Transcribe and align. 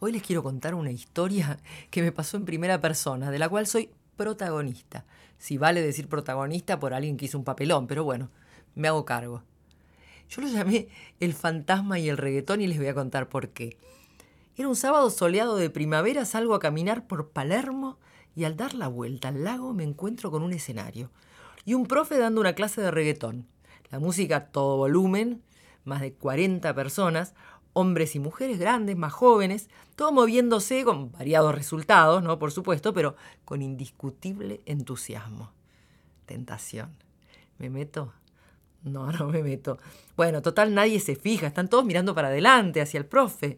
Hoy 0.00 0.12
les 0.12 0.22
quiero 0.22 0.44
contar 0.44 0.76
una 0.76 0.92
historia 0.92 1.58
que 1.90 2.02
me 2.02 2.12
pasó 2.12 2.36
en 2.36 2.44
primera 2.44 2.80
persona, 2.80 3.30
de 3.30 3.38
la 3.38 3.48
cual 3.48 3.66
soy 3.66 3.90
protagonista. 4.16 5.04
Si 5.38 5.58
vale 5.58 5.82
decir 5.82 6.08
protagonista 6.08 6.78
por 6.78 6.94
alguien 6.94 7.16
que 7.16 7.24
hizo 7.24 7.38
un 7.38 7.44
papelón, 7.44 7.88
pero 7.88 8.04
bueno, 8.04 8.30
me 8.76 8.86
hago 8.86 9.04
cargo. 9.04 9.42
Yo 10.28 10.42
lo 10.42 10.48
llamé 10.48 10.88
el 11.18 11.34
fantasma 11.34 11.98
y 11.98 12.08
el 12.08 12.16
reggaetón 12.16 12.60
y 12.60 12.68
les 12.68 12.78
voy 12.78 12.86
a 12.86 12.94
contar 12.94 13.28
por 13.28 13.48
qué. 13.48 13.76
Era 14.56 14.68
un 14.68 14.76
sábado 14.76 15.10
soleado 15.10 15.56
de 15.56 15.70
primavera, 15.70 16.24
salgo 16.24 16.54
a 16.54 16.60
caminar 16.60 17.06
por 17.06 17.30
Palermo 17.30 17.98
y 18.36 18.44
al 18.44 18.56
dar 18.56 18.74
la 18.74 18.88
vuelta 18.88 19.28
al 19.28 19.42
lago 19.42 19.72
me 19.72 19.84
encuentro 19.84 20.30
con 20.30 20.42
un 20.42 20.52
escenario 20.52 21.10
y 21.64 21.74
un 21.74 21.86
profe 21.86 22.18
dando 22.18 22.40
una 22.40 22.54
clase 22.54 22.80
de 22.80 22.90
reggaetón. 22.90 23.48
La 23.90 23.98
música 23.98 24.36
a 24.36 24.46
todo 24.46 24.76
volumen, 24.76 25.42
más 25.84 26.00
de 26.00 26.12
40 26.12 26.72
personas, 26.74 27.34
hombres 27.72 28.14
y 28.14 28.18
mujeres 28.18 28.58
grandes, 28.58 28.96
más 28.96 29.12
jóvenes, 29.12 29.68
todo 29.96 30.12
moviéndose 30.12 30.84
con 30.84 31.12
variados 31.12 31.54
resultados, 31.54 32.22
¿no? 32.22 32.38
Por 32.38 32.52
supuesto, 32.52 32.92
pero 32.92 33.16
con 33.44 33.62
indiscutible 33.62 34.60
entusiasmo. 34.66 35.52
Tentación. 36.26 36.90
¿Me 37.58 37.70
meto? 37.70 38.12
No, 38.84 39.10
no 39.12 39.28
me 39.28 39.42
meto. 39.42 39.78
Bueno, 40.16 40.42
total, 40.42 40.74
nadie 40.74 41.00
se 41.00 41.16
fija, 41.16 41.46
están 41.48 41.68
todos 41.68 41.84
mirando 41.84 42.14
para 42.14 42.28
adelante, 42.28 42.80
hacia 42.80 42.98
el 42.98 43.06
profe. 43.06 43.56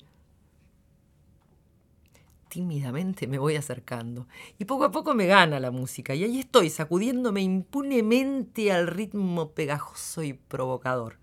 Tímidamente 2.48 3.28
me 3.28 3.38
voy 3.38 3.54
acercando 3.54 4.26
y 4.58 4.64
poco 4.64 4.84
a 4.84 4.90
poco 4.90 5.14
me 5.14 5.26
gana 5.26 5.60
la 5.60 5.70
música 5.70 6.16
y 6.16 6.24
ahí 6.24 6.40
estoy 6.40 6.68
sacudiéndome 6.68 7.42
impunemente 7.42 8.72
al 8.72 8.88
ritmo 8.88 9.50
pegajoso 9.50 10.24
y 10.24 10.32
provocador. 10.32 11.16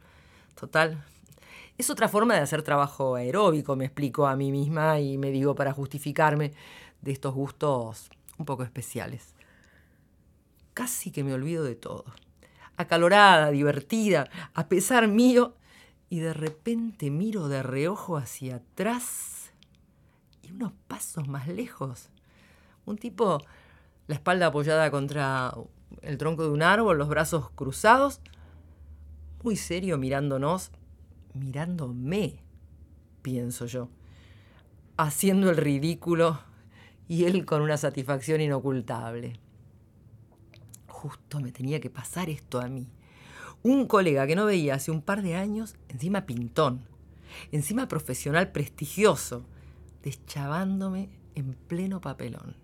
Total, 0.58 1.04
es 1.78 1.90
otra 1.90 2.08
forma 2.08 2.34
de 2.34 2.42
hacer 2.42 2.64
trabajo 2.64 3.16
aeróbico, 3.16 3.76
me 3.76 3.86
explico 3.86 4.28
a 4.28 4.36
mí 4.36 4.52
misma 4.52 5.00
y 5.00 5.18
me 5.18 5.30
digo 5.32 5.56
para 5.56 5.74
justificarme 5.74 6.54
de 7.02 7.12
estos 7.12 7.34
gustos 7.34 8.10
un 8.38 8.46
poco 8.46 8.64
especiales. 8.64 9.36
Casi 10.74 11.12
que 11.12 11.24
me 11.24 11.34
olvido 11.34 11.64
de 11.64 11.76
todo. 11.76 12.06
Acalorada, 12.78 13.52
divertida, 13.52 14.30
a 14.54 14.68
pesar 14.68 15.08
mío, 15.08 15.56
y 16.10 16.20
de 16.20 16.34
repente 16.34 17.12
miro 17.12 17.48
de 17.48 17.64
reojo 17.64 18.18
hacia 18.18 18.58
atrás 18.58 19.52
y 20.42 20.52
unos 20.52 20.72
pasos 20.88 21.28
más 21.28 21.48
lejos. 21.48 22.10
Un 22.86 22.98
tipo, 22.98 23.40
la 24.08 24.16
espalda 24.16 24.48
apoyada 24.48 24.90
contra 24.90 25.54
el 26.02 26.18
tronco 26.18 26.44
de 26.44 26.50
un 26.50 26.64
árbol, 26.64 26.98
los 26.98 27.10
brazos 27.10 27.50
cruzados, 27.52 28.22
muy 29.44 29.58
serio 29.58 29.98
mirándonos 29.98 30.72
mirándome, 31.38 32.40
pienso 33.22 33.66
yo, 33.66 33.90
haciendo 34.98 35.50
el 35.50 35.58
ridículo 35.58 36.40
y 37.08 37.26
él 37.26 37.46
con 37.46 37.62
una 37.62 37.78
satisfacción 37.78 38.42
inocultable. 38.42 39.40
Justo 40.88 41.40
me 41.40 41.52
tenía 41.52 41.80
que 41.80 41.90
pasar 41.90 42.30
esto 42.30 42.60
a 42.60 42.68
mí. 42.68 42.88
Un 43.64 43.88
colega 43.88 44.28
que 44.28 44.36
no 44.36 44.46
veía 44.46 44.76
hace 44.76 44.92
un 44.92 45.02
par 45.02 45.22
de 45.22 45.36
años, 45.36 45.76
encima 45.90 46.26
pintón, 46.26 46.82
encima 47.52 47.88
profesional 47.88 48.52
prestigioso, 48.52 49.46
deschavándome 50.04 51.10
en 51.36 51.54
pleno 51.54 52.02
papelón. 52.02 52.56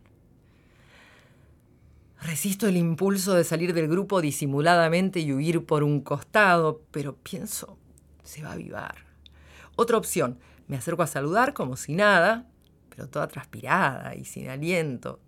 Resisto 2.21 2.67
el 2.67 2.77
impulso 2.77 3.33
de 3.33 3.43
salir 3.43 3.73
del 3.73 3.89
grupo 3.89 4.21
disimuladamente 4.21 5.19
y 5.19 5.33
huir 5.33 5.65
por 5.65 5.83
un 5.83 5.99
costado, 5.99 6.81
pero 6.91 7.17
pienso, 7.17 7.77
se 8.23 8.41
va 8.41 8.49
a 8.49 8.53
avivar. 8.53 8.95
Otra 9.75 9.97
opción, 9.97 10.39
me 10.67 10.77
acerco 10.77 11.03
a 11.03 11.07
saludar 11.07 11.53
como 11.53 11.77
si 11.77 11.93
nada, 11.95 12.47
pero 12.89 13.09
toda 13.09 13.27
transpirada 13.27 14.15
y 14.15 14.25
sin 14.25 14.49
aliento. 14.49 15.19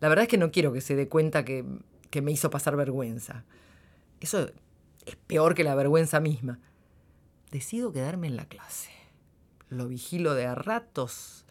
La 0.00 0.08
verdad 0.08 0.24
es 0.24 0.28
que 0.28 0.38
no 0.38 0.50
quiero 0.50 0.72
que 0.72 0.80
se 0.80 0.96
dé 0.96 1.08
cuenta 1.08 1.44
que, 1.44 1.64
que 2.10 2.22
me 2.22 2.32
hizo 2.32 2.50
pasar 2.50 2.76
vergüenza. 2.76 3.44
Eso 4.20 4.50
es 5.06 5.16
peor 5.26 5.54
que 5.54 5.64
la 5.64 5.74
vergüenza 5.74 6.20
misma. 6.20 6.58
Decido 7.50 7.92
quedarme 7.92 8.28
en 8.28 8.36
la 8.36 8.46
clase. 8.46 8.90
Lo 9.68 9.88
vigilo 9.88 10.34
de 10.34 10.46
a 10.46 10.54
ratos. 10.54 11.44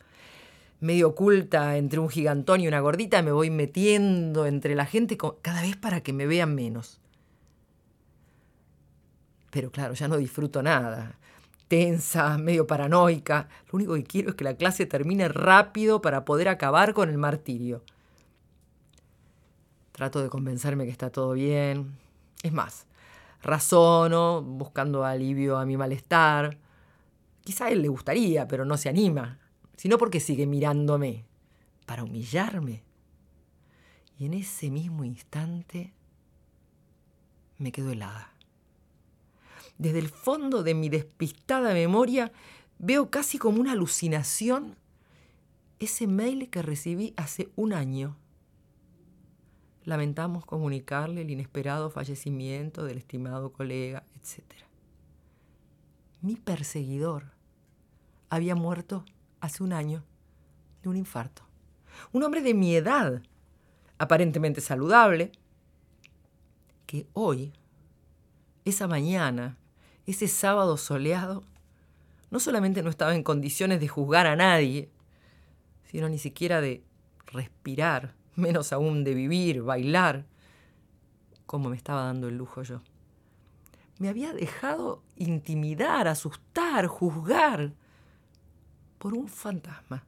Medio 0.80 1.10
oculta 1.10 1.78
entre 1.78 2.00
un 2.00 2.10
gigantón 2.10 2.62
y 2.62 2.68
una 2.68 2.80
gordita, 2.80 3.22
me 3.22 3.34
voy 3.34 3.50
metiendo 3.50 4.46
entre 4.46 4.76
la 4.76 4.86
gente 4.86 5.18
cada 5.42 5.62
vez 5.62 5.76
para 5.76 6.02
que 6.02 6.14
me 6.14 6.26
vean 6.26 6.56
menos. 6.56 7.02
Pero 9.50 9.72
claro, 9.72 9.94
ya 9.94 10.08
no 10.08 10.18
disfruto 10.18 10.62
nada. 10.62 11.18
Tensa, 11.68 12.38
medio 12.38 12.68
paranoica. 12.68 13.48
Lo 13.72 13.78
único 13.78 13.94
que 13.94 14.04
quiero 14.04 14.30
es 14.30 14.36
que 14.36 14.44
la 14.44 14.56
clase 14.56 14.86
termine 14.86 15.28
rápido 15.28 16.02
para 16.02 16.26
poder 16.26 16.50
acabar 16.50 16.94
con 16.94 17.10
el 17.10 17.18
martirio. 17.18 17.84
Trato 19.92 20.22
de 20.22 20.30
convencerme 20.30 20.86
que 20.86 20.92
está 20.92 21.10
todo 21.12 21.34
bien. 21.34 21.98
Es 22.42 22.54
más, 22.54 22.88
razono, 23.42 24.42
buscando 24.42 25.04
alivio 25.04 25.58
a 25.58 25.66
mi 25.66 25.78
malestar. 25.78 26.58
Quizá 27.44 27.66
a 27.66 27.72
él 27.72 27.82
le 27.82 27.88
gustaría, 27.88 28.48
pero 28.48 28.66
no 28.66 28.78
se 28.78 28.90
anima, 28.90 29.40
sino 29.76 29.98
porque 29.98 30.20
sigue 30.20 30.46
mirándome, 30.46 31.26
para 31.86 32.04
humillarme. 32.04 32.84
Y 34.18 34.26
en 34.26 34.34
ese 34.34 34.70
mismo 34.70 35.04
instante 35.04 35.94
me 37.58 37.72
quedo 37.72 37.92
helada 37.92 38.39
desde 39.80 40.00
el 40.00 40.10
fondo 40.10 40.62
de 40.62 40.76
mi 40.76 40.90
despistada 40.90 41.74
memoria, 41.74 42.32
veo 42.78 43.10
casi 43.10 43.40
como 43.40 43.60
una 43.60 43.72
alucinación 43.72 44.76
ese 45.80 46.06
mail 46.06 46.50
que 46.50 46.62
recibí 46.62 47.14
hace 47.16 47.50
un 47.56 47.72
año. 47.72 48.18
Lamentamos 49.86 50.46
comunicarle 50.46 51.22
el 51.22 51.32
inesperado 51.32 51.90
fallecimiento 51.90 52.84
del 52.84 52.98
estimado 52.98 53.54
colega, 53.54 54.04
etc. 54.18 54.44
Mi 56.22 56.36
perseguidor 56.36 57.32
había 58.30 58.56
muerto 58.56 59.06
hace 59.40 59.64
un 59.64 59.72
año 59.72 60.04
de 60.84 60.90
un 60.90 60.98
infarto. 60.98 61.44
Un 62.12 62.24
hombre 62.24 62.42
de 62.42 62.54
mi 62.54 62.76
edad, 62.76 63.24
aparentemente 63.98 64.60
saludable, 64.60 65.32
que 66.86 67.08
hoy, 67.14 67.54
esa 68.66 68.86
mañana, 68.86 69.59
ese 70.12 70.28
sábado 70.28 70.78
soleado, 70.78 71.44
no 72.32 72.40
solamente 72.40 72.82
no 72.82 72.90
estaba 72.90 73.16
en 73.16 73.24
condiciones 73.24 73.80
de 73.80 73.88
juzgar 73.88 74.28
a 74.28 74.36
nadie, 74.36 74.90
sino 75.84 76.10
ni 76.10 76.18
siquiera 76.18 76.62
de 76.62 76.84
respirar, 77.28 78.16
menos 78.36 78.74
aún 78.74 79.04
de 79.04 79.14
vivir, 79.14 79.62
bailar, 79.62 80.26
como 81.46 81.70
me 81.70 81.76
estaba 81.76 82.04
dando 82.04 82.28
el 82.28 82.38
lujo 82.38 82.64
yo. 82.64 82.82
Me 84.00 84.10
había 84.10 84.34
dejado 84.34 85.04
intimidar, 85.16 86.08
asustar, 86.08 86.88
juzgar 86.88 87.74
por 88.98 89.14
un 89.14 89.28
fantasma. 89.28 90.04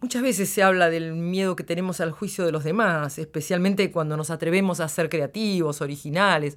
Muchas 0.00 0.22
veces 0.22 0.48
se 0.48 0.62
habla 0.62 0.90
del 0.90 1.14
miedo 1.14 1.56
que 1.56 1.64
tenemos 1.64 2.00
al 2.00 2.10
juicio 2.12 2.44
de 2.46 2.52
los 2.52 2.64
demás, 2.64 3.18
especialmente 3.18 3.90
cuando 3.90 4.16
nos 4.16 4.30
atrevemos 4.30 4.80
a 4.80 4.88
ser 4.88 5.08
creativos, 5.08 5.80
originales, 5.82 6.56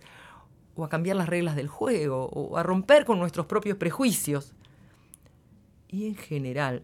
o 0.76 0.84
a 0.84 0.90
cambiar 0.90 1.16
las 1.16 1.30
reglas 1.30 1.56
del 1.56 1.68
juego, 1.68 2.28
o 2.28 2.58
a 2.58 2.64
romper 2.64 3.06
con 3.06 3.20
nuestros 3.20 3.46
propios 3.46 3.78
prejuicios. 3.78 4.54
Y 5.88 6.08
en 6.08 6.16
general, 6.16 6.84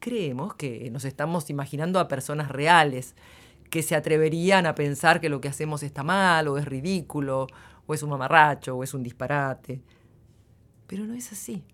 creemos 0.00 0.54
que 0.54 0.90
nos 0.90 1.04
estamos 1.04 1.48
imaginando 1.50 1.98
a 1.98 2.08
personas 2.08 2.50
reales, 2.50 3.14
que 3.70 3.82
se 3.82 3.96
atreverían 3.96 4.66
a 4.66 4.74
pensar 4.74 5.20
que 5.20 5.28
lo 5.28 5.40
que 5.40 5.48
hacemos 5.48 5.82
está 5.82 6.02
mal, 6.02 6.48
o 6.48 6.58
es 6.58 6.66
ridículo, 6.66 7.46
o 7.86 7.94
es 7.94 8.02
un 8.02 8.10
mamarracho, 8.10 8.76
o 8.76 8.84
es 8.84 8.94
un 8.94 9.02
disparate. 9.02 9.80
Pero 10.86 11.04
no 11.04 11.14
es 11.14 11.32
así. 11.32 11.64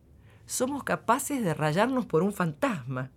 Somos 0.47 0.85
capaces 0.85 1.43
de 1.43 1.55
rayarnos 1.55 2.07
por 2.07 2.23
un 2.23 2.33
fantasma. 2.33 3.11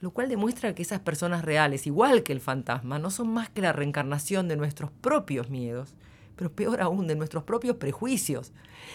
Lo 0.00 0.12
cual 0.12 0.28
demuestra 0.28 0.74
que 0.74 0.82
esas 0.82 1.00
personas 1.00 1.44
reales, 1.44 1.86
igual 1.86 2.22
que 2.22 2.32
el 2.32 2.40
fantasma, 2.40 2.98
no 2.98 3.10
son 3.10 3.28
más 3.28 3.50
que 3.50 3.62
la 3.62 3.72
reencarnación 3.72 4.48
de 4.48 4.56
nuestros 4.56 4.90
propios 4.90 5.50
miedos 5.50 5.94
pero 6.38 6.52
peor 6.52 6.80
aún, 6.80 7.08
de 7.08 7.16
nuestros 7.16 7.42
propios 7.42 7.76
prejuicios, 7.76 8.52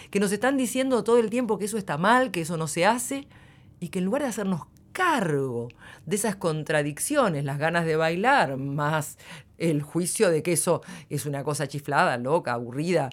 que 0.09 0.21
nos 0.21 0.31
están 0.31 0.55
diciendo 0.55 1.03
todo 1.03 1.19
el 1.19 1.29
tiempo 1.29 1.59
que 1.59 1.65
eso 1.65 1.77
está 1.77 1.97
mal, 1.97 2.31
que 2.31 2.41
eso 2.41 2.55
no 2.55 2.67
se 2.67 2.85
hace, 2.85 3.27
y 3.81 3.89
que 3.89 3.99
en 3.99 4.05
lugar 4.05 4.21
de 4.21 4.29
hacernos 4.29 4.61
cargo 4.93 5.67
de 6.05 6.15
esas 6.15 6.37
contradicciones, 6.37 7.43
las 7.43 7.59
ganas 7.59 7.85
de 7.85 7.97
bailar, 7.97 8.55
más 8.55 9.17
el 9.57 9.81
juicio 9.81 10.29
de 10.29 10.41
que 10.41 10.53
eso 10.53 10.81
es 11.09 11.25
una 11.25 11.43
cosa 11.43 11.67
chiflada, 11.67 12.17
loca, 12.17 12.53
aburrida, 12.53 13.09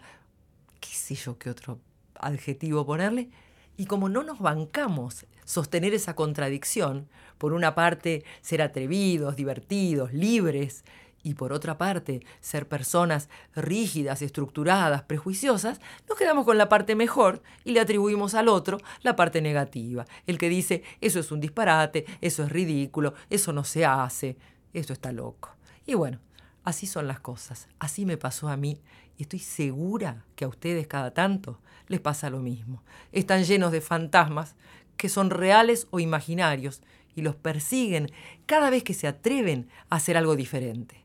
qué 0.79 0.91
sé 0.91 1.17
yo 1.17 1.37
qué 1.37 1.51
otro 1.51 1.81
adjetivo 2.15 2.87
ponerle, 2.87 3.31
y 3.77 3.87
como 3.87 4.09
no 4.09 4.23
nos 4.23 4.39
bancamos 4.39 5.27
sostener 5.45 5.93
esa 5.93 6.15
contradicción, 6.15 7.09
por 7.37 7.53
una 7.53 7.75
parte 7.75 8.23
ser 8.43 8.63
atrevidos, 8.63 9.35
divertidos, 9.35 10.13
libres, 10.13 10.85
y 11.23 11.35
por 11.35 11.53
otra 11.53 11.79
parte 11.79 12.25
ser 12.41 12.69
personas 12.69 13.29
rígidas, 13.55 14.23
estructuradas, 14.23 15.03
prejuiciosas, 15.03 15.81
nos 16.09 16.19
quedamos 16.19 16.45
con 16.45 16.59
la 16.59 16.69
parte 16.69 16.95
mejor 16.95 17.43
y 17.65 17.73
le 17.73 17.81
atribuimos 17.81 18.35
al 18.35 18.49
otro 18.49 18.79
la 19.03 19.17
parte 19.17 19.41
negativa, 19.41 20.07
el 20.27 20.39
que 20.39 20.49
dice 20.49 20.83
eso 21.01 21.21
es 21.21 21.31
un 21.31 21.41
disparate, 21.41 22.07
eso 22.21 22.43
es 22.43 22.51
ridículo, 22.51 23.15
eso 23.29 23.53
no 23.53 23.65
se 23.65 23.85
hace, 23.85 24.37
eso 24.73 24.93
está 24.93 25.13
loco. 25.13 25.51
Y 25.87 25.95
bueno, 25.95 26.19
así 26.65 26.87
son 26.87 27.07
las 27.07 27.21
cosas, 27.21 27.69
así 27.79 28.07
me 28.07 28.17
pasó 28.17 28.49
a 28.49 28.57
mí 28.57 28.81
y 29.17 29.23
estoy 29.25 29.41
segura 29.41 30.25
que 30.37 30.45
a 30.45 30.49
ustedes 30.49 30.87
cada 30.87 31.13
tanto 31.13 31.61
les 31.89 32.01
pasa 32.01 32.31
lo 32.31 32.39
mismo. 32.39 32.83
Están 33.13 33.45
llenos 33.45 33.73
de 33.73 33.81
fantasmas 33.81 34.55
que 34.97 35.09
son 35.09 35.31
reales 35.31 35.89
o 35.91 36.01
imaginarios 36.01 36.83
y 37.15 37.23
los 37.23 37.35
persiguen 37.35 38.11
cada 38.47 38.71
vez 38.71 38.85
que 38.85 38.95
se 38.95 39.07
atreven 39.07 39.69
a 39.89 39.97
hacer 39.97 40.17
algo 40.17 40.37
diferente. 40.37 41.05